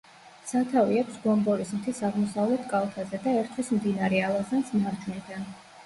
[0.51, 5.51] სათავე აქვს გომბორის მთის აღმოსავლეთ კალთაზე და ერთვის მდინარე ალაზანს მარჯვნიდან.